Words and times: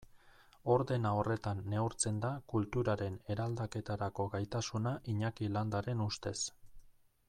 Ordena 0.75 1.11
horretan 1.17 1.61
neurtzen 1.73 2.17
da 2.23 2.31
kulturaren 2.53 3.19
eraldaketarako 3.35 4.29
gaitasuna 4.37 4.97
Iñaki 5.15 5.55
Landaren 5.59 6.07
ustez. 6.13 6.39